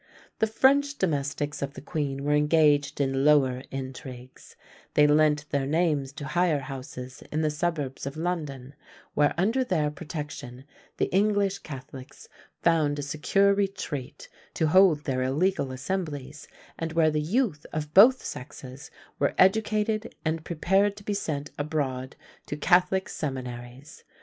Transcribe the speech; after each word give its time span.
The 0.39 0.47
French 0.47 0.97
domestics 0.97 1.61
of 1.61 1.75
the 1.75 1.79
queen 1.81 2.23
were 2.23 2.33
engaged 2.33 2.99
in 2.99 3.23
lower 3.23 3.61
intrigues; 3.69 4.55
they 4.95 5.05
lent 5.05 5.47
their 5.51 5.67
names 5.67 6.11
to 6.13 6.25
hire 6.25 6.61
houses 6.61 7.21
in 7.31 7.41
the 7.43 7.51
suburbs 7.51 8.07
of 8.07 8.17
London, 8.17 8.73
where, 9.13 9.35
under 9.37 9.63
their 9.63 9.91
protection, 9.91 10.65
the 10.97 11.05
English 11.13 11.59
Catholics 11.59 12.27
found 12.63 12.97
a 12.97 13.03
secure 13.03 13.53
retreat 13.53 14.27
to 14.55 14.65
hold 14.69 15.03
their 15.03 15.21
illegal 15.21 15.71
assemblies, 15.71 16.47
and 16.79 16.93
where 16.93 17.11
the 17.11 17.21
youth 17.21 17.67
of 17.71 17.93
both 17.93 18.25
sexes 18.25 18.89
were 19.19 19.35
educated 19.37 20.15
and 20.25 20.43
prepared 20.43 20.97
to 20.97 21.03
be 21.03 21.13
sent 21.13 21.51
abroad 21.59 22.15
to 22.47 22.57
Catholic 22.57 23.07
seminaries. 23.07 24.03